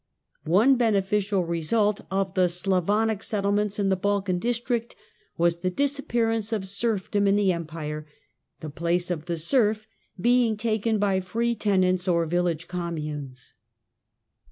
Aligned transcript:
One 0.47 0.77
beneficial 0.77 1.45
result 1.45 2.01
of 2.09 2.33
the 2.33 2.47
Slavonic 2.49 3.21
settlements 3.21 3.77
in 3.77 3.89
the 3.89 3.95
Balkan 3.95 4.39
district 4.39 4.95
was 5.37 5.59
the 5.59 5.69
disappearance 5.69 6.51
of 6.51 6.67
serfdom 6.67 7.27
in 7.27 7.35
the 7.35 7.53
Empire, 7.53 8.07
the 8.61 8.71
place 8.71 9.11
of 9.11 9.27
the 9.27 9.37
serf 9.37 9.85
being 10.19 10.57
taken 10.57 10.97
by 10.97 11.19
free 11.19 11.53
tenants 11.53 12.07
or 12.07 12.25
village 12.25 12.67
communes. 12.67 13.53